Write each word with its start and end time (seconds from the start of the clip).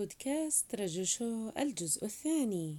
بودكاست 0.00 0.74
رجل 0.74 1.06
شو 1.06 1.50
الجزء 1.58 2.04
الثاني. 2.04 2.76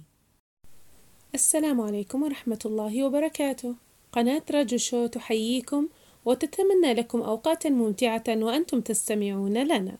السلام 1.34 1.80
عليكم 1.80 2.22
ورحمة 2.22 2.58
الله 2.66 3.04
وبركاته. 3.04 3.74
قناة 4.12 4.42
رجل 4.50 4.80
شو 4.80 5.06
تحييكم 5.06 5.88
وتتمنى 6.24 6.92
لكم 6.92 7.20
أوقاتا 7.22 7.68
ممتعة 7.68 8.24
وأنتم 8.28 8.80
تستمعون 8.80 9.62
لنا. 9.62 9.98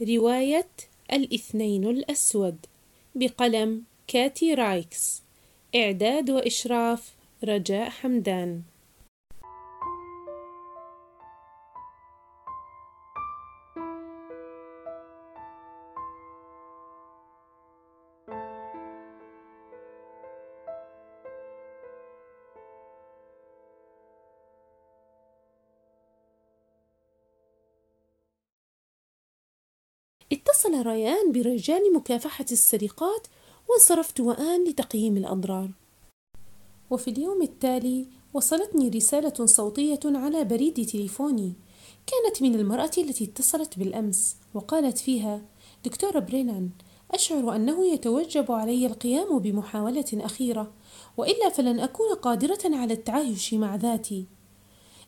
رواية 0.00 0.70
الاثنين 1.12 1.84
الأسود 1.84 2.66
بقلم 3.14 3.84
كاتي 4.06 4.54
رايكس. 4.54 5.22
إعداد 5.74 6.30
وإشراف 6.30 7.14
رجاء 7.44 7.90
حمدان. 7.90 8.62
اتصل 30.54 30.86
ريان 30.86 31.32
برجال 31.32 31.92
مكافحة 31.94 32.44
السرقات 32.52 33.26
وانصرفت 33.68 34.20
وآن 34.20 34.64
لتقييم 34.64 35.16
الأضرار. 35.16 35.70
وفي 36.90 37.10
اليوم 37.10 37.42
التالي 37.42 38.06
وصلتني 38.34 38.88
رسالة 38.88 39.46
صوتية 39.46 40.00
على 40.04 40.44
بريد 40.44 40.86
تليفوني 40.86 41.52
كانت 42.06 42.42
من 42.42 42.54
المرأة 42.54 42.90
التي 42.98 43.24
اتصلت 43.24 43.78
بالأمس 43.78 44.36
وقالت 44.54 44.98
فيها 44.98 45.42
دكتورة 45.84 46.18
برينان 46.18 46.70
أشعر 47.10 47.56
أنه 47.56 47.86
يتوجب 47.86 48.52
علي 48.52 48.86
القيام 48.86 49.38
بمحاولة 49.38 50.10
أخيرة 50.14 50.72
وإلا 51.16 51.48
فلن 51.48 51.80
أكون 51.80 52.14
قادرة 52.14 52.60
على 52.64 52.92
التعايش 52.92 53.54
مع 53.54 53.76
ذاتي. 53.76 54.26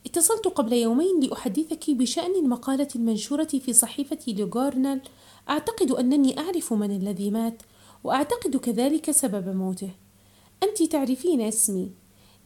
اتصلت 0.06 0.48
قبل 0.48 0.72
يومين 0.72 1.20
لأحدثك 1.20 1.90
بشأن 1.90 2.34
المقالة 2.34 2.88
المنشورة 2.96 3.44
في 3.44 3.72
صحيفة 3.72 4.18
لوغورنال 4.28 5.00
أعتقد 5.48 5.90
أنني 5.90 6.38
أعرف 6.38 6.72
من 6.72 6.96
الذي 6.96 7.30
مات 7.30 7.62
وأعتقد 8.04 8.56
كذلك 8.56 9.10
سبب 9.10 9.56
موته. 9.56 9.90
أنت 10.62 10.82
تعرفين 10.82 11.40
اسمي. 11.40 11.90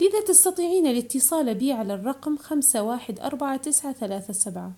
لذا 0.01 0.20
تستطيعين 0.20 0.87
الاتصال 0.87 1.55
بي 1.55 1.73
على 1.73 1.95
الرقم 1.95 2.37
خمسة 2.37 2.83
واحد 2.83 3.21
أربعة 3.21 3.56
تسعة 3.56 3.93
ثلاثة 3.93 4.33
سبعة. 4.33 4.73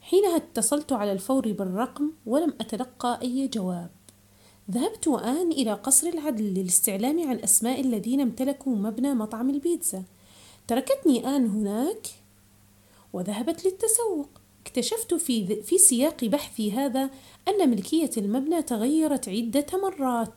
حينها 0.00 0.36
اتصلت 0.36 0.92
على 0.92 1.12
الفور 1.12 1.52
بالرقم 1.52 2.10
ولم 2.26 2.54
أتلقى 2.60 3.18
أي 3.22 3.48
جواب. 3.48 3.90
ذهبت 4.70 5.08
وآن 5.08 5.52
إلى 5.52 5.72
قصر 5.72 6.06
العدل 6.06 6.44
للاستعلام 6.44 7.28
عن 7.28 7.38
أسماء 7.38 7.80
الذين 7.80 8.20
امتلكوا 8.20 8.76
مبنى 8.76 9.14
مطعم 9.14 9.50
البيتزا. 9.50 10.02
تركتني 10.68 11.36
آن 11.36 11.46
هناك 11.46 12.06
وذهبت 13.12 13.64
للتسوق. 13.64 14.35
اكتشفت 14.66 15.14
في, 15.14 15.62
في 15.62 15.78
سياق 15.78 16.24
بحثي 16.24 16.72
هذا 16.72 17.10
أن 17.48 17.70
ملكية 17.70 18.10
المبنى 18.16 18.62
تغيرت 18.62 19.28
عدة 19.28 19.66
مرات 19.82 20.34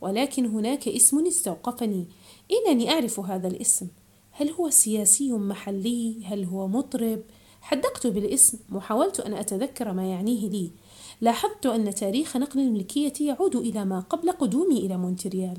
ولكن 0.00 0.46
هناك 0.46 0.88
اسم 0.88 1.26
استوقفني. 1.26 2.06
إنني 2.52 2.90
أعرف 2.90 3.20
هذا 3.20 3.48
الاسم. 3.48 3.88
هل 4.30 4.50
هو 4.50 4.70
سياسي 4.70 5.32
محلي؟ 5.32 6.24
هل 6.24 6.44
هو 6.44 6.68
مطرب؟ 6.68 7.22
حدقت 7.60 8.06
بالاسم 8.06 8.58
وحاولت 8.72 9.20
أن 9.20 9.34
أتذكر 9.34 9.92
ما 9.92 10.10
يعنيه 10.10 10.48
لي. 10.48 10.70
لاحظت 11.20 11.66
أن 11.66 11.94
تاريخ 11.94 12.36
نقل 12.36 12.60
الملكية 12.60 13.12
يعود 13.20 13.56
إلى 13.56 13.84
ما 13.84 14.00
قبل 14.00 14.32
قدومي 14.32 14.78
إلى 14.78 14.96
مونتريال. 14.96 15.58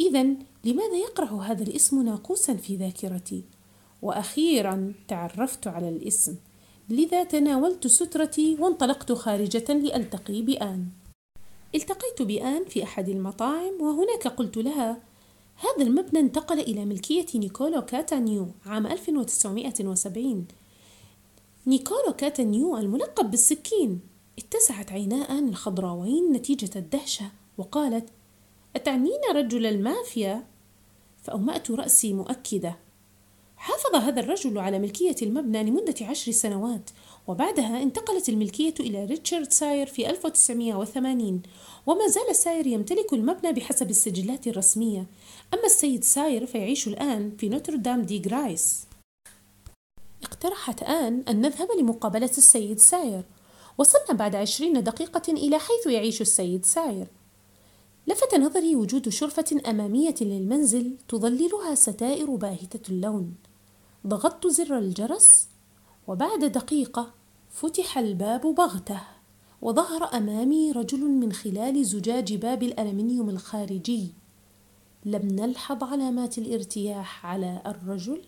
إذا 0.00 0.22
لماذا 0.64 0.96
يقرأ 0.96 1.42
هذا 1.42 1.62
الاسم 1.62 2.02
ناقوسا 2.02 2.54
في 2.54 2.76
ذاكرتي؟ 2.76 3.42
وأخيرا 4.02 4.92
تعرفت 5.08 5.66
على 5.66 5.88
الاسم. 5.88 6.36
لذا 6.88 7.24
تناولت 7.24 7.86
سترتي 7.86 8.56
وانطلقت 8.60 9.12
خارجة 9.12 9.72
لألتقي 9.72 10.42
بآن. 10.42 10.86
التقيت 11.74 12.22
بآن 12.22 12.64
في 12.64 12.82
أحد 12.82 13.08
المطاعم 13.08 13.80
وهناك 13.80 14.28
قلت 14.28 14.56
لها 14.56 15.02
هذا 15.56 15.86
المبنى 15.86 16.20
انتقل 16.20 16.60
إلى 16.60 16.84
ملكية 16.84 17.26
نيكولو 17.34 17.82
كاتانيو 17.82 18.48
عام 18.66 18.86
1970 18.86 20.46
نيكولو 21.66 22.12
كاتانيو 22.12 22.76
الملقب 22.76 23.30
بالسكين. 23.30 24.00
اتسعت 24.38 24.92
عينا 24.92 25.16
آن 25.16 25.48
الخضراوين 25.48 26.32
نتيجة 26.32 26.78
الدهشة 26.78 27.30
وقالت 27.58 28.08
أتعنين 28.76 29.20
رجل 29.34 29.66
المافيا؟ 29.66 30.46
فأومأت 31.22 31.70
رأسي 31.70 32.12
مؤكدة. 32.12 32.76
حافظ 33.64 33.94
هذا 33.94 34.20
الرجل 34.20 34.58
على 34.58 34.78
ملكية 34.78 35.16
المبنى 35.22 35.62
لمدة 35.62 35.94
عشر 36.00 36.32
سنوات 36.32 36.90
وبعدها 37.26 37.82
انتقلت 37.82 38.28
الملكية 38.28 38.74
إلى 38.80 39.04
ريتشارد 39.04 39.52
ساير 39.52 39.86
في 39.86 40.10
1980 40.10 41.42
وما 41.86 42.08
زال 42.08 42.36
ساير 42.36 42.66
يمتلك 42.66 43.12
المبنى 43.12 43.52
بحسب 43.52 43.90
السجلات 43.90 44.46
الرسمية. 44.46 45.06
أما 45.54 45.64
السيد 45.64 46.04
ساير 46.04 46.46
فيعيش 46.46 46.88
الآن 46.88 47.36
في 47.38 47.48
نوتردام 47.48 48.02
دي 48.02 48.22
غرايس 48.28 48.86
اقترحت 50.22 50.82
آن 50.82 51.24
أن 51.28 51.40
نذهب 51.40 51.68
لمقابلة 51.80 52.30
السيد 52.38 52.80
ساير 52.80 53.22
وصلنا 53.78 54.12
بعد 54.12 54.36
عشرين 54.36 54.82
دقيقة 54.82 55.32
إلى 55.32 55.58
حيث 55.58 55.86
يعيش 55.86 56.20
السيد 56.20 56.64
ساير. 56.64 57.06
لفت 58.06 58.34
نظري 58.34 58.76
وجود 58.76 59.08
شرفة 59.08 59.60
أمامية 59.66 60.14
للمنزل 60.20 60.96
تظللها 61.08 61.74
ستائر 61.74 62.30
باهتة 62.30 62.90
اللون. 62.90 63.34
ضغطت 64.06 64.46
زر 64.46 64.78
الجرس 64.78 65.48
وبعد 66.06 66.44
دقيقة 66.44 67.10
فتح 67.50 67.98
الباب 67.98 68.40
بغتة 68.40 69.00
وظهر 69.62 70.16
أمامي 70.16 70.72
رجل 70.72 71.00
من 71.00 71.32
خلال 71.32 71.84
زجاج 71.84 72.34
باب 72.34 72.62
الألمنيوم 72.62 73.30
الخارجي. 73.30 74.12
لم 75.04 75.28
نلحظ 75.28 75.84
علامات 75.84 76.38
الارتياح 76.38 77.26
على 77.26 77.62
الرجل 77.66 78.20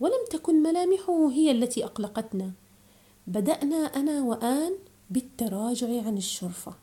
ولم 0.00 0.24
تكن 0.30 0.62
ملامحه 0.62 1.30
هي 1.30 1.50
التي 1.50 1.84
أقلقتنا. 1.84 2.52
بدأنا 3.26 3.76
أنا 3.76 4.22
وآن 4.22 4.72
بالتراجع 5.10 6.06
عن 6.06 6.16
الشرفة. 6.16 6.74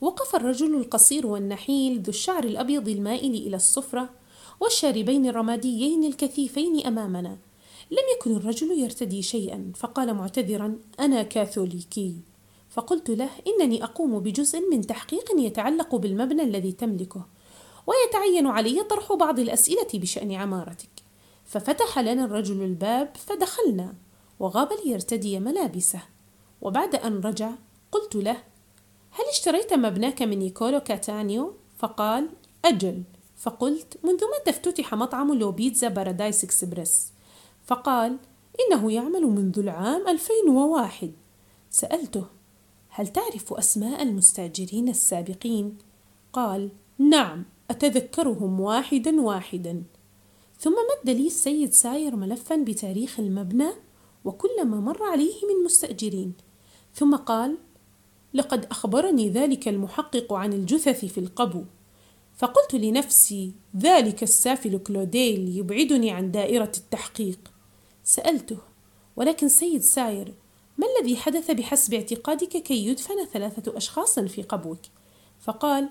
وقف 0.00 0.36
الرجل 0.36 0.74
القصير 0.74 1.26
والنحيل 1.26 2.02
ذو 2.02 2.08
الشعر 2.08 2.44
الأبيض 2.44 2.88
المائل 2.88 3.34
إلى 3.34 3.56
الصفرة 3.56 4.21
والشاربين 4.62 5.26
الرماديين 5.26 6.04
الكثيفين 6.04 6.86
أمامنا. 6.86 7.38
لم 7.90 8.02
يكن 8.16 8.36
الرجل 8.36 8.78
يرتدي 8.78 9.22
شيئا 9.22 9.72
فقال 9.76 10.14
معتذرا 10.14 10.78
أنا 11.00 11.22
كاثوليكي. 11.22 12.16
فقلت 12.70 13.10
له 13.10 13.28
إنني 13.46 13.84
أقوم 13.84 14.18
بجزء 14.18 14.60
من 14.70 14.86
تحقيق 14.86 15.30
يتعلق 15.38 15.94
بالمبنى 15.94 16.42
الذي 16.42 16.72
تملكه 16.72 17.26
ويتعين 17.86 18.46
علي 18.46 18.82
طرح 18.82 19.12
بعض 19.12 19.38
الأسئلة 19.40 19.88
بشأن 19.94 20.32
عمارتك. 20.32 20.90
ففتح 21.44 21.98
لنا 21.98 22.24
الرجل 22.24 22.62
الباب 22.62 23.10
فدخلنا 23.26 23.94
وغاب 24.40 24.68
ليرتدي 24.84 25.40
ملابسه. 25.40 26.02
وبعد 26.60 26.94
أن 26.94 27.20
رجع 27.20 27.50
قلت 27.92 28.14
له 28.14 28.36
هل 29.10 29.24
اشتريت 29.30 29.74
مبناك 29.74 30.22
من 30.22 30.38
نيكولو 30.38 30.80
كاتانيو؟ 30.80 31.54
فقال 31.78 32.28
أجل. 32.64 33.02
فقلت 33.42 33.98
منذ 34.04 34.20
متى 34.40 34.50
افتتح 34.50 34.94
مطعم 34.94 35.34
لو 35.34 35.52
بيتزا 35.52 35.88
بارادايس 35.88 36.44
إكسبريس. 36.44 37.12
فقال 37.66 38.18
إنه 38.60 38.92
يعمل 38.92 39.22
منذ 39.22 39.58
العام 39.58 40.08
2001 40.08 41.12
سألته 41.70 42.24
هل 42.88 43.08
تعرف 43.08 43.52
أسماء 43.52 44.02
المستأجرين 44.02 44.88
السابقين؟ 44.88 45.78
قال 46.32 46.70
نعم 46.98 47.44
أتذكرهم 47.70 48.60
واحدا 48.60 49.20
واحدا. 49.20 49.82
ثم 50.58 50.72
مد 50.72 51.10
لي 51.10 51.26
السيد 51.26 51.72
ساير 51.72 52.16
ملفا 52.16 52.56
بتاريخ 52.56 53.20
المبنى 53.20 53.70
وكل 54.24 54.64
ما 54.64 54.80
مر 54.80 55.02
عليه 55.02 55.34
من 55.48 55.64
مستأجرين. 55.64 56.32
ثم 56.94 57.16
قال 57.16 57.58
لقد 58.34 58.64
أخبرني 58.64 59.30
ذلك 59.30 59.68
المحقق 59.68 60.32
عن 60.32 60.52
الجثث 60.52 61.04
في 61.04 61.18
القبو. 61.18 61.64
فقلت 62.36 62.74
لنفسي 62.74 63.52
ذلك 63.76 64.22
السافل 64.22 64.78
كلوديل 64.78 65.58
يبعدني 65.58 66.10
عن 66.10 66.30
دائرة 66.30 66.72
التحقيق 66.76 67.52
سألته 68.04 68.58
ولكن 69.16 69.48
سيد 69.48 69.80
ساير 69.80 70.34
ما 70.78 70.86
الذي 70.98 71.16
حدث 71.16 71.50
بحسب 71.50 71.94
اعتقادك 71.94 72.48
كي 72.48 72.86
يدفن 72.86 73.24
ثلاثة 73.32 73.76
أشخاص 73.76 74.18
في 74.18 74.42
قبوك؟ 74.42 74.80
فقال 75.40 75.88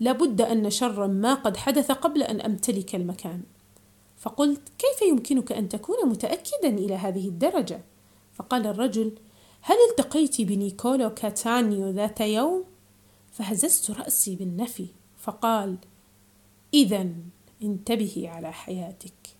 لابد 0.00 0.40
أن 0.40 0.70
شرا 0.70 1.06
ما 1.06 1.34
قد 1.34 1.56
حدث 1.56 1.90
قبل 1.90 2.22
أن 2.22 2.40
أمتلك 2.40 2.94
المكان 2.94 3.42
فقلت 4.16 4.68
كيف 4.78 5.08
يمكنك 5.08 5.52
أن 5.52 5.68
تكون 5.68 6.08
متأكدا 6.08 6.68
إلى 6.68 6.94
هذه 6.94 7.28
الدرجة؟ 7.28 7.84
فقال 8.32 8.66
الرجل 8.66 9.12
هل 9.60 9.76
التقيت 9.90 10.40
بنيكولو 10.40 11.14
كاتانيو 11.14 11.90
ذات 11.90 12.20
يوم؟ 12.20 12.64
فهززت 13.32 13.90
رأسي 13.90 14.36
بالنفي 14.36 14.86
فقال 15.26 15.76
إذا 16.74 17.06
انتبهي 17.62 18.28
على 18.28 18.52
حياتك. 18.52 19.36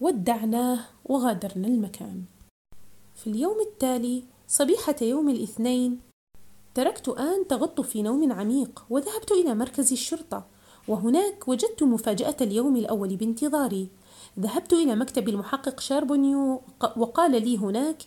ودعناه 0.00 0.80
وغادرنا 1.04 1.68
المكان. 1.68 2.22
في 3.14 3.26
اليوم 3.26 3.60
التالي 3.60 4.24
صبيحة 4.48 4.96
يوم 5.02 5.28
الاثنين 5.28 6.00
تركت 6.74 7.08
آن 7.08 7.46
تغط 7.48 7.80
في 7.80 8.02
نوم 8.02 8.32
عميق 8.32 8.84
وذهبت 8.90 9.32
إلى 9.32 9.54
مركز 9.54 9.92
الشرطة 9.92 10.46
وهناك 10.88 11.48
وجدت 11.48 11.82
مفاجأة 11.82 12.36
اليوم 12.40 12.76
الأول 12.76 13.16
بانتظاري. 13.16 13.88
ذهبت 14.38 14.72
إلى 14.72 14.96
مكتب 14.96 15.28
المحقق 15.28 15.80
شاربونيو 15.80 16.62
وقال 16.96 17.30
لي 17.30 17.58
هناك 17.58 18.02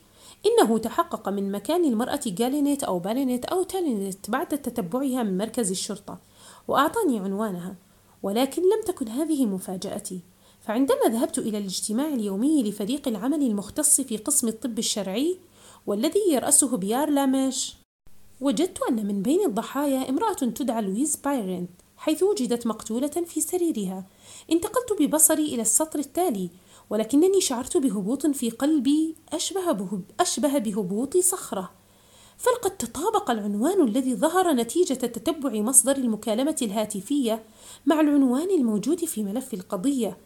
إنه 0.45 0.77
تحقق 0.77 1.29
من 1.29 1.51
مكان 1.51 1.85
المرأة 1.85 2.21
جالينيت 2.25 2.83
أو 2.83 2.99
بالينيت 2.99 3.45
أو 3.45 3.63
تالينيت 3.63 4.29
بعد 4.29 4.47
تتبعها 4.47 5.23
من 5.23 5.37
مركز 5.37 5.71
الشرطة. 5.71 6.30
وأعطاني 6.71 7.19
عنوانها 7.19 7.75
ولكن 8.23 8.61
لم 8.61 8.81
تكن 8.85 9.07
هذه 9.07 9.45
مفاجأتي. 9.45 10.19
فعندما 10.61 11.05
ذهبت 11.07 11.37
إلى 11.37 11.57
الاجتماع 11.57 12.07
اليومي 12.07 12.63
لفريق 12.63 13.07
العمل 13.07 13.43
المختص 13.43 14.01
في 14.01 14.17
قسم 14.17 14.47
الطب 14.47 14.79
الشرعي 14.79 15.37
والذي 15.87 16.19
يرأسه 16.29 16.77
بيار 16.77 17.09
لاميش 17.09 17.75
وجدت 18.41 18.79
أن 18.89 19.05
من 19.05 19.21
بين 19.21 19.45
الضحايا 19.45 20.09
امرأة 20.09 20.33
تدعى 20.33 20.81
لويز 20.81 21.15
بايرنت 21.15 21.69
حيث 21.97 22.23
وجدت 22.23 22.67
مقتولة 22.67 23.07
في 23.07 23.41
سريرها. 23.41 24.05
انتقلت 24.51 25.01
ببصري 25.01 25.45
إلى 25.45 25.61
السطر 25.61 25.99
التالي 25.99 26.49
ولكنني 26.89 27.41
شعرت 27.41 27.77
بهبوط 27.77 28.27
في 28.27 28.49
قلبي 28.49 29.15
أشبه 30.19 30.57
بهبوط 30.57 31.17
صخرة. 31.17 31.80
فلقد 32.41 32.77
تطابق 32.77 33.31
العنوان 33.31 33.87
الذي 33.87 34.15
ظهر 34.15 34.53
نتيجة 34.53 34.93
تتبع 34.93 35.61
مصدر 35.61 35.95
المكالمة 35.95 36.55
الهاتفية 36.61 37.43
مع 37.85 37.99
العنوان 37.99 38.49
الموجود 38.51 39.05
في 39.05 39.23
ملف 39.23 39.53
القضية. 39.53 40.17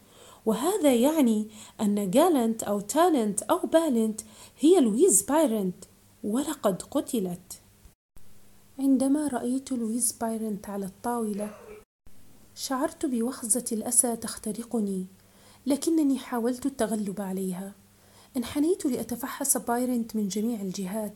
وهذا 0.46 0.94
يعني 0.94 1.48
أن 1.80 2.10
جالنت 2.10 2.62
أو 2.62 2.80
تالنت 2.80 3.42
أو 3.42 3.58
بالنت 3.58 4.20
هي 4.60 4.80
لويز 4.80 5.22
بايرنت 5.22 5.84
ولقد 6.24 6.82
قتلت. 6.82 7.60
عندما 8.78 9.28
رأيت 9.28 9.72
لويز 9.72 10.12
بايرنت 10.12 10.68
على 10.68 10.86
الطاولة 10.86 11.50
شعرت 12.54 13.06
بوخزة 13.06 13.64
الأسى 13.72 14.16
تخترقني 14.16 15.06
لكنني 15.66 16.18
حاولت 16.18 16.66
التغلب 16.66 17.20
عليها. 17.20 17.74
انحنيت 18.36 18.86
لأتفحص 18.86 19.56
بايرنت 19.56 20.16
من 20.16 20.28
جميع 20.28 20.60
الجهات. 20.60 21.14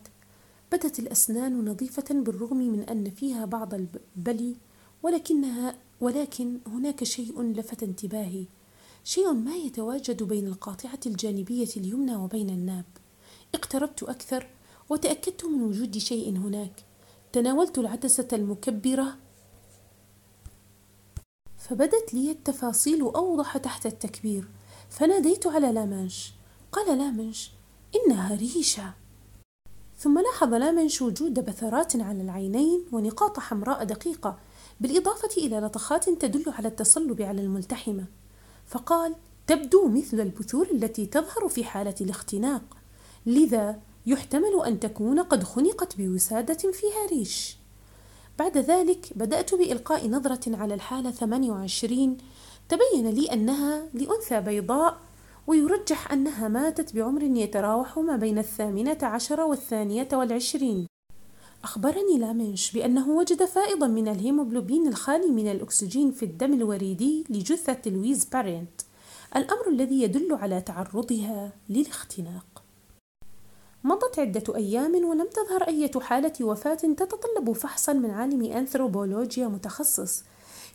بدت 0.73 0.99
الأسنان 0.99 1.65
نظيفة 1.65 2.05
بالرغم 2.11 2.57
من 2.57 2.83
أن 2.83 3.11
فيها 3.11 3.45
بعض 3.45 3.75
البلي 3.75 4.57
ولكنها 5.03 5.75
ولكن 6.01 6.59
هناك 6.67 7.05
شيء 7.05 7.43
لفت 7.43 7.83
انتباهي 7.83 8.47
شيء 9.05 9.33
ما 9.33 9.57
يتواجد 9.57 10.23
بين 10.23 10.47
القاطعة 10.47 10.99
الجانبية 11.07 11.69
اليمنى 11.77 12.17
وبين 12.17 12.51
الناب. 12.51 12.85
اقتربت 13.55 14.03
أكثر 14.03 14.47
وتأكدت 14.89 15.45
من 15.45 15.63
وجود 15.63 15.99
شيء 15.99 16.37
هناك. 16.37 16.85
تناولت 17.33 17.79
العدسة 17.79 18.29
المكبرة. 18.33 19.17
فبدت 21.59 22.15
لي 22.15 22.31
التفاصيل 22.31 23.01
أوضح 23.03 23.57
تحت 23.57 23.87
التكبير. 23.87 24.49
فناديت 24.91 25.47
على 25.47 25.73
لامنش 25.73 26.33
قال 26.73 26.99
لامنش 26.99 27.51
إنها 27.95 28.35
ريشة. 28.35 28.95
ثم 30.01 30.19
لاحظ 30.19 30.55
لامنش 30.55 31.03
وجود 31.03 31.45
بثرات 31.45 31.97
على 31.97 32.23
العينين 32.23 32.85
ونقاط 32.93 33.39
حمراء 33.39 33.85
دقيقة 33.85 34.39
بالإضافة 34.81 35.29
إلى 35.37 35.57
لطخات 35.57 36.11
تدل 36.11 36.45
على 36.47 36.69
التصلب 36.69 37.23
على 37.23 37.41
الملتحمة. 37.41 38.05
فقال 38.67 39.15
تبدو 39.47 39.89
مثل 39.89 40.21
البثور 40.21 40.69
التي 40.71 41.07
تظهر 41.07 41.49
في 41.49 41.65
حالة 41.65 41.95
الاختناق 42.01 42.63
لذا 43.27 43.79
يحتمل 44.07 44.63
أن 44.67 44.81
تكون 44.81 45.21
قد 45.21 45.45
خنقت 45.45 45.97
بوسادة 45.99 46.73
فيها 46.73 47.07
ريش. 47.11 47.57
بعد 48.39 48.59
ذلك 48.59 49.13
بدأت 49.17 49.55
بإلقاء 49.55 50.09
نظرة 50.09 50.57
على 50.57 50.75
الحالة 50.75 51.11
28 51.11 52.19
تبين 52.69 53.11
لي 53.11 53.33
أنها 53.33 53.83
لأنثى 53.95 54.41
بيضاء 54.41 55.01
ويرجح 55.51 56.13
أنها 56.13 56.49
ماتت 56.49 56.95
بعمر 56.95 57.23
يتراوح 57.23 57.99
ما 57.99 58.17
بين 58.17 58.39
الثامنة 58.39 58.99
عشر 59.03 59.41
والثانية 59.41 60.09
والعشرين. 60.13 60.87
أخبرني 61.65 62.19
لامنش 62.19 62.73
بأنه 62.73 63.09
وجد 63.09 63.45
فائضا 63.45 63.87
من 63.87 64.09
الهيموغلوبين 64.09 64.89
الخالي 64.89 65.29
من 65.29 65.51
الأكسجين 65.51 66.13
في 66.13 66.25
الدم 66.25 66.55
الوريدي 66.55 67.25
لجثة 67.31 67.91
لويز 67.91 68.25
بارينت 68.25 68.81
الأمر 69.37 69.69
الذي 69.69 70.03
يدل 70.03 70.35
على 70.35 70.61
تعرضها 70.61 71.53
للاختناق. 71.69 72.63
مضت 73.85 74.19
عدة 74.19 74.57
أيام 74.57 75.05
ولم 75.05 75.29
تظهر 75.29 75.63
أي 75.63 75.91
حالة 76.01 76.33
وفاة 76.41 76.75
تتطلب 76.75 77.53
فحصا 77.53 77.93
من 77.93 78.11
عالم 78.11 78.45
أنثروبولوجيا 78.45 79.49
متخصص 79.49 80.25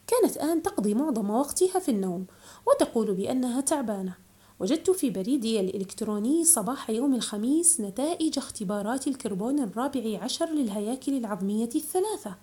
كانت 0.08 0.38
آن 0.38 0.62
تقضي 0.62 0.94
معظم 0.94 1.30
وقتها 1.30 1.80
في 1.80 1.92
النوم 1.92 2.26
وتقول 2.68 3.14
بأنها 3.14 3.62
تعبانة. 3.62 4.25
وجدت 4.60 4.90
في 4.90 5.10
بريدي 5.10 5.60
الإلكتروني 5.60 6.44
صباح 6.44 6.90
يوم 6.90 7.16
الخميس 7.16 7.82
نتائج 7.82 8.38
اختبارات 8.38 9.08
الكربون 9.08 9.60
الرابع 9.60 10.20
عشر 10.24 10.50
للهياكل 10.50 11.18
العظمية 11.18 11.70
الثلاثة. 11.76 12.36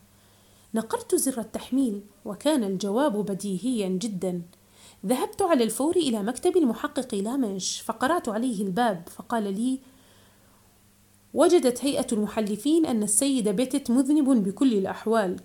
نقرت 0.74 1.14
زر 1.14 1.40
التحميل 1.40 2.02
وكان 2.24 2.64
الجواب 2.64 3.26
بديهيا 3.26 3.88
جدا. 3.88 4.42
ذهبت 5.06 5.42
على 5.42 5.64
الفور 5.64 5.96
إلى 5.96 6.22
مكتب 6.22 6.56
المحقق 6.56 7.14
لامنش 7.14 7.80
فقرأت 7.80 8.28
عليه 8.28 8.64
الباب 8.64 9.08
فقال 9.16 9.42
لي 9.42 9.78
وجدت 11.34 11.84
هيئة 11.84 12.06
المحلفين 12.12 12.86
أن 12.86 13.02
السيد 13.02 13.48
بيتت 13.48 13.90
مذنب 13.90 14.48
بكل 14.48 14.72
الأحوال. 14.72 15.36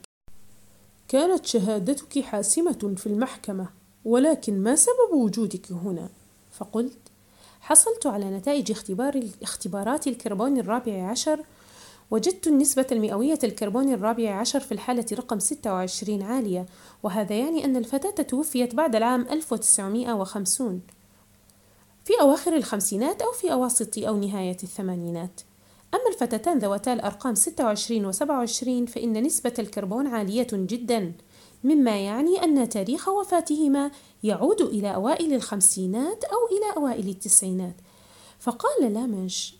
كانت 1.07 1.45
شهادتك 1.45 2.19
حاسمة 2.19 2.93
في 2.97 3.07
المحكمة 3.07 3.69
ولكن 4.05 4.63
ما 4.63 4.75
سبب 4.75 5.13
وجودك 5.13 5.71
هنا؟ 5.71 6.09
فقلت 6.57 6.97
حصلت 7.61 8.05
على 8.05 8.25
نتائج 8.25 8.71
اختبار 8.71 9.23
اختبارات 9.41 10.07
الكربون 10.07 10.57
الرابع 10.57 11.09
عشر 11.09 11.43
وجدت 12.11 12.47
النسبة 12.47 12.87
المئوية 12.91 13.39
الكربون 13.43 13.93
الرابع 13.93 14.35
عشر 14.35 14.59
في 14.59 14.71
الحالة 14.71 15.05
رقم 15.13 15.39
26 15.39 16.21
عالية 16.21 16.65
وهذا 17.03 17.35
يعني 17.35 17.65
أن 17.65 17.75
الفتاة 17.75 18.23
توفيت 18.23 18.75
بعد 18.75 18.95
العام 18.95 19.21
1950 19.31 20.81
في 22.05 22.13
أواخر 22.21 22.55
الخمسينات 22.55 23.21
أو 23.21 23.31
في 23.31 23.51
أواسط 23.51 23.97
أو 23.97 24.17
نهاية 24.17 24.57
الثمانينات. 24.63 25.41
أما 25.93 26.09
الفتاتان 26.13 26.59
ذواتا 26.59 26.93
الأرقام 26.93 27.35
26 27.35 28.05
و 28.05 28.11
27 28.11 28.85
فإن 28.85 29.23
نسبة 29.23 29.53
الكربون 29.59 30.07
عالية 30.07 30.47
جدا. 30.53 31.13
مما 31.63 31.97
يعني 32.05 32.43
أن 32.43 32.69
تاريخ 32.69 33.07
وفاتهما 33.07 33.91
يعود 34.23 34.61
إلى 34.61 34.95
أوائل 34.95 35.33
الخمسينات 35.33 36.23
أو 36.23 36.37
إلى 36.57 36.77
أوائل 36.77 37.09
التسعينات. 37.09 37.75
فقال 38.39 38.93
لامنش 38.93 39.55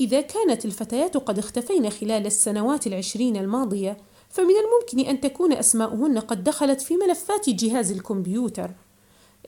إذا 0.00 0.20
كانت 0.20 0.64
الفتيات 0.64 1.16
قد 1.16 1.38
اختفين 1.38 1.90
خلال 1.90 2.26
السنوات 2.26 2.86
العشرين 2.86 3.36
الماضية 3.36 3.96
فمن 4.28 4.54
الممكن 4.64 5.10
أن 5.10 5.20
تكون 5.20 5.52
أسماؤهن 5.52 6.18
قد 6.18 6.44
دخلت 6.44 6.80
في 6.80 6.96
ملفات 6.96 7.50
جهاز 7.50 7.90
الكمبيوتر. 7.90 8.70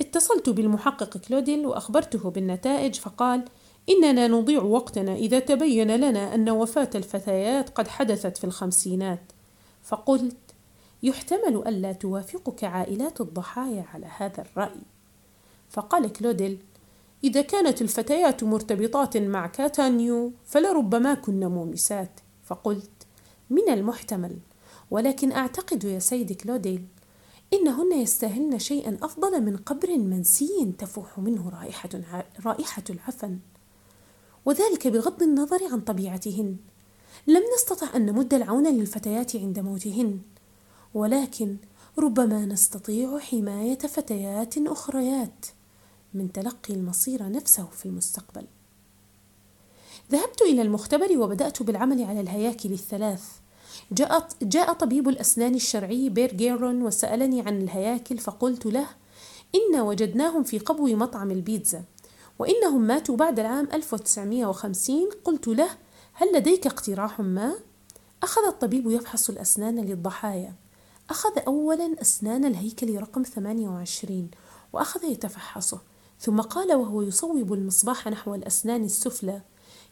اتصلت 0.00 0.49
بالمحقق 0.49 1.16
كلوديل 1.16 1.66
وأخبرته 1.66 2.30
بالنتائج 2.30 2.94
فقال 2.94 3.44
إننا 3.88 4.28
نضيع 4.28 4.62
وقتنا 4.62 5.14
إذا 5.14 5.38
تبين 5.38 5.97
لنا 5.97 6.35
أن 6.35 6.50
وفاة 6.50 6.90
الفتيات 6.94 7.70
قد 7.70 7.88
حدثت 7.88 8.37
في 8.37 8.44
الخمسينات. 8.44 9.32
فقلت 9.82 10.37
يحتمل 11.02 11.69
ألا 11.69 11.93
توافقك 11.93 12.64
عائلات 12.64 13.21
الضحايا 13.21 13.85
على 13.95 14.07
هذا 14.17 14.40
الرأي. 14.43 14.81
فقال 15.71 16.12
كلوديل 16.12 16.59
إذا 17.25 17.43
كانت 17.43 17.83
الفتيات 17.83 18.45
مرتبطات 18.45 19.17
مع 19.17 19.47
كاتانيو 19.47 20.33
فلربما 20.47 21.14
كن 21.14 21.45
مومسات 21.45 22.21
فقلت 22.45 22.90
من 23.50 23.69
المحتمل. 23.69 24.37
ولكن 24.90 25.33
أعتقد 25.33 25.85
يا 25.85 25.99
سيد 25.99 26.33
كلوديل 26.33 26.85
إنهن 27.52 27.93
يستاهلن 27.93 28.59
شيئا 28.59 28.99
أفضل 29.02 29.43
من 29.43 29.57
قبر 29.57 29.99
منسي 29.99 30.75
تفوح 30.78 31.19
منه 31.19 31.49
رائحة, 31.49 31.88
رائحة 32.47 32.83
العفن. 32.90 33.38
وذلك 34.45 34.88
بغض 34.88 35.23
النظر 35.23 35.59
عن 35.73 35.81
طبيعتهن. 35.81 36.57
لم 37.26 37.43
نستطع 37.55 37.97
أن 37.97 38.07
نمد 38.07 38.35
العون 38.35 38.67
للفتيات 38.67 39.37
عند 39.37 39.59
موتهن. 39.59 40.19
ولكن 40.95 41.57
ربما 41.99 42.47
نستطيع 42.47 43.18
حماية 43.18 43.78
فتيات 43.78 44.59
أخريات 44.59 45.47
من 46.14 46.33
تلقي 46.33 46.75
المصير 46.75 47.30
نفسه 47.30 47.64
في 47.64 47.87
المستقبل. 47.87 48.45
ذهبت 50.12 50.42
إلى 50.42 50.62
المختبر 50.62 51.18
وبدأت 51.18 51.62
بالعمل 51.62 52.04
على 52.04 52.21
الهياكل 52.21 52.73
الثلاث. 52.73 53.23
جاء, 53.92 54.28
جاء 54.42 54.73
طبيب 54.73 55.09
الأسنان 55.09 55.54
الشرعي 55.54 56.09
بيرجيرون 56.09 56.83
وسألني 56.83 57.40
عن 57.40 57.62
الهياكل 57.62 58.18
فقلت 58.18 58.66
له 58.66 58.87
إن 59.54 59.80
وجدناهم 59.80 60.42
في 60.42 60.59
قبو 60.59 60.87
مطعم 60.87 61.30
البيتزا 61.30 61.83
وإنهم 62.38 62.83
ماتوا 62.83 63.16
بعد 63.16 63.40
العام 63.40 63.68
1950 63.73 65.09
قلت 65.25 65.49
له 65.49 65.68
هل 66.12 66.28
لديك 66.35 66.66
اقتراح 66.66 67.21
ما؟ 67.21 67.54
أخذ 68.23 68.47
الطبيب 68.47 68.90
يفحص 68.90 69.30
الأسنان 69.30 69.76
للضحايا. 69.76 70.54
أخذ 71.10 71.38
أولا 71.46 71.96
أسنان 72.00 72.44
الهيكل 72.44 73.00
رقم 73.00 73.22
28 73.22 74.30
وأخذ 74.72 75.04
يتفحصه 75.04 75.80
ثم 76.20 76.40
قال 76.40 76.74
وهو 76.74 77.02
يصوب 77.02 77.52
المصباح 77.52 78.08
نحو 78.08 78.34
الأسنان 78.34 78.84
السفلى 78.84 79.42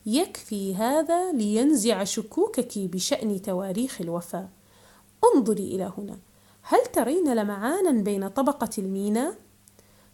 يكفي 0.06 0.74
هذا 0.74 1.32
لينزع 1.32 2.04
شكوكك 2.04 2.78
بشأن 2.78 3.42
تواريخ 3.42 4.00
الوفاة 4.00 4.48
انظري 5.34 5.74
إلى 5.74 5.92
هنا 5.98 6.18
هل 6.62 6.86
ترين 6.86 7.34
لمعانا 7.34 8.02
بين 8.02 8.28
طبقة 8.28 8.70
المينا؟ 8.78 9.34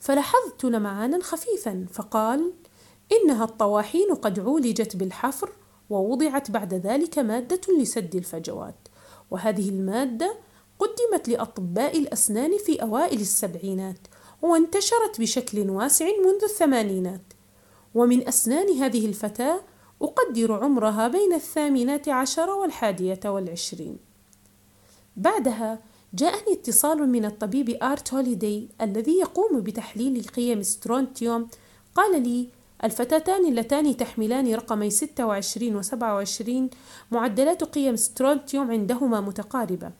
فلاحظت 0.00 0.64
لمعانا 0.64 1.22
خفيفا 1.22 1.86
فقال 1.92 2.52
إنها 3.12 3.44
الطواحين 3.44 4.14
قد 4.14 4.40
عولجت 4.40 4.96
بالحفر 4.96 5.52
ووضعت 5.90 6.50
بعد 6.50 6.74
ذلك 6.74 7.18
مادة 7.18 7.60
لسد 7.80 8.14
الفجوات 8.14 8.88
وهذه 9.30 9.68
المادة 9.68 10.34
قدمت 10.82 11.28
لأطباء 11.28 11.98
الأسنان 11.98 12.58
في 12.58 12.82
أوائل 12.82 13.20
السبعينات 13.20 13.98
وانتشرت 14.42 15.20
بشكل 15.20 15.70
واسع 15.70 16.06
منذ 16.06 16.44
الثمانينات. 16.44 17.32
ومن 17.94 18.28
أسنان 18.28 18.78
هذه 18.78 19.06
الفتاة 19.06 19.60
أقدر 20.02 20.52
عمرها 20.52 21.08
بين 21.08 21.34
الثامنة 21.34 22.02
عشر 22.08 22.50
والحادية 22.50 23.20
والعشرين. 23.24 23.98
بعدها 25.16 25.78
جاءني 26.14 26.52
اتصال 26.52 27.08
من 27.08 27.24
الطبيب 27.24 27.78
آرت 27.82 28.14
هوليدي 28.14 28.68
الذي 28.80 29.18
يقوم 29.18 29.60
بتحليل 29.60 30.24
قيم 30.24 30.62
سترونتيوم. 30.62 31.48
قال 31.94 32.22
لي 32.22 32.48
الفتاتان 32.84 33.48
اللتان 33.48 33.96
تحملان 33.96 34.54
رقمي 34.54 34.90
26 34.90 35.76
و 35.76 35.82
27 35.82 36.70
معدلات 37.10 37.64
قيم 37.64 37.96
سترونتيوم 37.96 38.70
عندهما 38.70 39.20
متقاربة. 39.20 39.90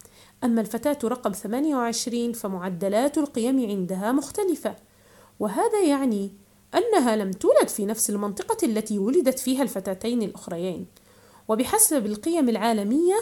أما 0.45 0.61
الفتاة 0.61 0.99
رقم 1.05 1.33
28 1.33 2.33
فمعدلات 2.33 3.19
القيم 3.19 3.71
عندها 3.71 4.13
مختلفة 4.13 4.77
وهذا 5.41 5.83
يعني 5.83 6.31
أنها 6.75 7.17
لم 7.17 7.31
تولد 7.31 7.69
في 7.69 7.87
نفس 7.87 8.11
المنطقة 8.11 8.67
التي 8.67 8.99
ولدت 8.99 9.39
فيها 9.39 9.63
الفتاتين 9.63 10.23
الأخريين. 10.23 10.87
وبحسب 11.49 12.07
القيم 12.07 12.49
العالمية 12.49 13.17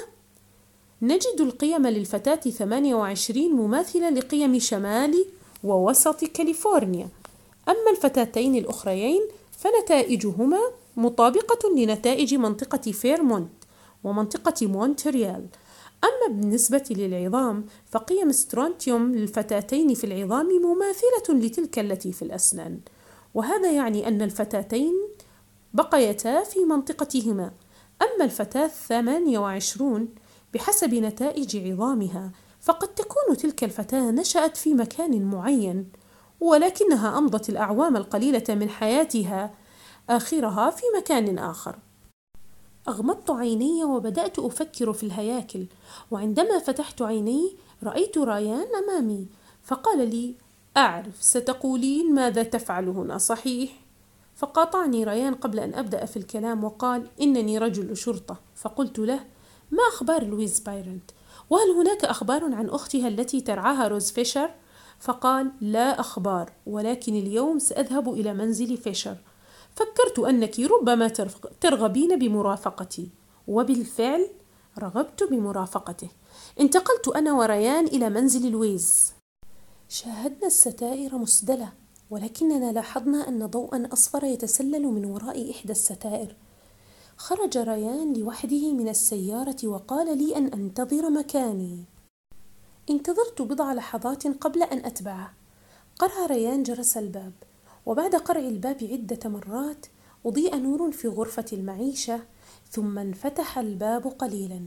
نجد 1.03 1.41
القيم 1.41 1.87
للفتاة 1.87 2.35
28 2.51 3.53
مماثلة 3.53 4.11
لقيم 4.11 4.59
شمال 4.59 5.25
ووسط 5.65 6.25
كاليفورنيا. 6.25 7.09
أما 7.69 7.91
الفتاتين 7.91 8.57
الأخريين 8.57 9.21
فنتائجهما 9.59 10.61
مطابقة 10.97 11.75
لنتائج 11.77 12.35
منطقة 12.35 12.93
فيرمونت 12.93 13.51
ومنطقة 14.05 14.67
مونتريال. 14.67 15.47
أما 16.05 16.37
بالنسبة 16.37 16.85
للعظام 16.91 17.67
فقيم 17.87 18.33
سترونتيوم 18.33 19.15
للفتاتين 19.15 19.95
في 19.95 20.05
العظام 20.05 20.47
مماثلة 20.47 21.47
لتلك 21.47 21.79
التي 21.79 22.13
في 22.13 22.23
الأسنان. 22.23 22.81
وهذا 23.35 23.73
يعني 23.73 24.09
أن 24.09 24.23
الفتاتين 24.23 24.95
بقيتا 25.75 26.45
في 26.45 26.65
منطقتهما. 26.65 27.53
أما 28.03 28.25
الفتاة 28.25 28.65
الثمانية 28.65 29.39
وعشرون 29.39 30.09
بحسب 30.55 30.95
نتائج 30.95 31.57
عظامها 31.57 32.31
فقد 32.61 32.89
تكون 32.89 33.37
تلك 33.37 33.65
الفتاة 33.65 34.11
نشأت 34.11 34.57
في 34.57 34.75
مكان 34.75 35.25
معين 35.25 35.89
ولكنها 36.41 37.19
أمضت 37.19 37.49
الأعوام 37.49 37.97
القليلة 37.97 38.45
من 38.49 38.69
حياتها 38.69 39.55
آخرها 40.11 40.71
في 40.71 40.83
مكان 40.99 41.39
آخر. 41.39 41.79
أغمضت 42.89 43.31
عيني 43.31 43.85
وبدأت 43.85 44.39
أفكر 44.39 44.93
في 44.93 45.03
الهياكل 45.03 45.67
وعندما 46.11 46.59
فتحت 46.59 47.03
عيني 47.03 47.57
رأيت 47.83 48.19
رايان 48.19 48.67
أمامي 48.85 49.27
فقال 49.63 50.11
لي 50.11 50.35
أعرف 50.77 51.23
ستقولين 51.23 52.15
ماذا 52.15 52.43
تفعل 52.43 52.89
هنا 52.89 53.19
صحيح؟ 53.19 53.71
فقاطعني 54.37 55.05
ريان 55.05 55.35
قبل 55.35 55.59
أن 55.59 55.75
أبدأ 55.75 56.05
في 56.05 56.17
الكلام 56.17 56.65
وقال 56.65 57.07
إنني 57.21 57.59
رجل 57.59 57.97
شرطة 57.97 58.37
فقلت 58.55 58.99
له 58.99 59.21
ما 59.71 59.83
أخبار 59.93 60.25
لويز 60.25 60.61
بايرنت؟ 60.61 61.11
وهل 61.51 61.71
هناك 61.71 62.05
أخبار 62.05 62.55
عن 62.55 62.69
أختها 62.69 63.09
التي 63.09 63.41
ترعاها 63.41 63.89
روز 63.89 64.11
فيشر؟ 64.11 64.51
فقال 65.01 65.53
لا 65.61 66.01
أخبار 66.01 66.53
ولكن 66.67 67.15
اليوم 67.15 67.59
سأذهب 67.59 68.13
إلى 68.13 68.35
منزل 68.35 68.77
فيشر 68.77 69.17
فكرت 69.77 70.19
أنك 70.19 70.61
ربما 70.61 71.09
ترغبين 71.61 72.19
بمرافقتي 72.19 73.11
وبالفعل 73.49 74.29
رغبت 74.79 75.23
بمرافقته. 75.23 76.09
انتقلت 76.61 77.09
أنا 77.09 77.33
وريان 77.33 77.87
إلى 77.87 78.11
منزل 78.11 78.51
لويز. 78.51 79.13
شاهدنا 79.89 80.47
الستائر 80.47 81.19
مسدلة 81.19 81.73
ولكننا 82.11 82.73
لاحظنا 82.73 83.29
أن 83.29 83.47
ضوءا 83.47 83.89
أصفر 83.93 84.25
يتسلل 84.25 84.83
من 84.83 85.05
وراء 85.05 85.51
إحدى 85.51 85.73
الستائر. 85.73 86.37
خرج 87.17 87.59
ريان 87.59 88.13
لوحده 88.13 88.73
من 88.73 88.89
السيارة 88.89 89.57
وقال 89.65 90.19
لي 90.19 90.37
أن 90.37 90.47
أنتظر 90.47 91.11
مكاني. 91.11 91.85
انتظرت 92.91 93.43
بضع 93.43 93.73
لحظات 93.73 94.27
قبل 94.27 94.63
أن 94.63 94.85
أتبعه. 94.85 95.33
قرع 95.99 96.27
ريان 96.27 96.63
جرس 96.63 96.97
الباب. 96.97 97.33
وبعد 97.87 98.15
قرع 98.15 98.41
الباب 98.41 98.89
عدة 98.93 99.29
مرات 99.29 99.87
أضيء 100.27 100.57
نور 100.57 100.93
في 100.93 101.09
غرفة 101.09 101.45
المعيشة 101.53 102.21
ثم 102.71 102.99
انفتح 102.99 103.59
الباب 103.59 104.07
قليلا 104.07 104.67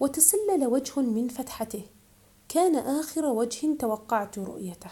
وتسلل 0.00 0.66
وجه 0.66 1.00
من 1.00 1.28
فتحته 1.28 1.82
كان 2.48 2.76
آخر 2.76 3.26
وجه 3.26 3.76
توقعت 3.76 4.38
رؤيته 4.38 4.90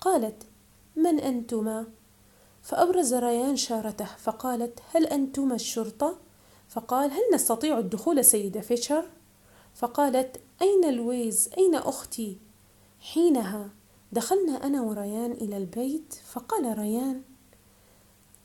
قالت 0.00 0.42
من 0.96 1.20
أنتما؟ 1.20 1.86
فأبرز 2.62 3.14
ريان 3.14 3.56
شارته 3.56 4.04
فقالت 4.04 4.78
هل 4.94 5.06
أنتما 5.06 5.54
الشرطة؟ 5.54 6.18
فقال 6.68 7.10
هل 7.10 7.22
نستطيع 7.34 7.78
الدخول 7.78 8.24
سيدة 8.24 8.60
فيشر؟ 8.60 9.10
فقالت 9.74 10.40
أين 10.62 10.94
لويز؟ 10.94 11.50
أين 11.58 11.74
أختي؟ 11.74 12.38
حينها 13.00 13.70
دخلنا 14.14 14.66
أنا 14.66 14.82
وريان 14.82 15.32
إلى 15.32 15.56
البيت 15.56 16.14
فقال 16.32 16.78
ريان 16.78 17.22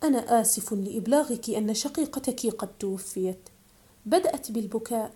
أنا 0.03 0.41
آسف 0.41 0.73
لإبلاغك 0.73 1.49
أن 1.49 1.73
شقيقتك 1.73 2.47
قد 2.55 2.77
توفيت. 2.79 3.49
بدأت 4.05 4.51
بالبكاء. 4.51 5.11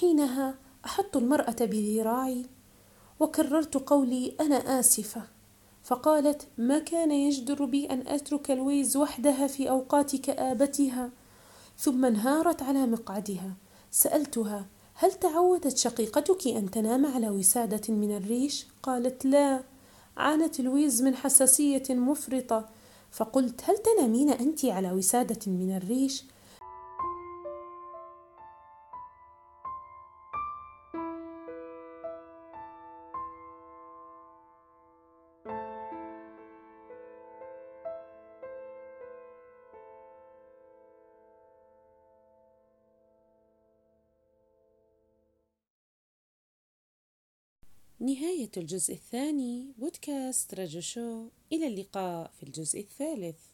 حينها 0.00 0.54
أحط 0.84 1.16
المرأة 1.16 1.56
بذراعي 1.60 2.46
وكررت 3.20 3.76
قولي 3.76 4.34
أنا 4.40 4.80
آسفة. 4.80 5.22
فقالت 5.82 6.48
ما 6.58 6.78
كان 6.78 7.10
يجدر 7.10 7.64
بي 7.64 7.86
أن 7.86 8.06
أترك 8.06 8.50
لويز 8.50 8.96
وحدها 8.96 9.46
في 9.46 9.70
أوقات 9.70 10.16
كآبتها 10.16 11.10
ثم 11.78 12.04
انهارت 12.04 12.62
على 12.62 12.86
مقعدها. 12.86 13.54
سألتها 13.90 14.66
هل 14.94 15.12
تعودت 15.12 15.76
شقيقتك 15.76 16.46
أن 16.46 16.70
تنام 16.70 17.06
على 17.06 17.30
وسادة 17.30 17.94
من 17.94 18.16
الريش؟ 18.16 18.66
قالت 18.82 19.24
لا. 19.24 19.71
عانت 20.16 20.60
لويز 20.60 21.02
من 21.02 21.14
حساسية 21.14 21.82
مفرطة 21.90 22.68
فقلت 23.10 23.60
هل 23.64 23.76
تنامين 23.78 24.30
أنت 24.30 24.64
على 24.64 24.92
وسادة 24.92 25.52
من 25.52 25.76
الريش؟ 25.76 26.24
نهاية 48.02 48.50
الجزء 48.56 48.94
الثاني 48.94 49.72
بودكاست 49.78 50.54
رجو 50.54 50.80
شو. 50.80 51.28
إلى 51.52 51.66
اللقاء 51.66 52.30
في 52.36 52.42
الجزء 52.42 52.80
الثالث. 52.80 53.51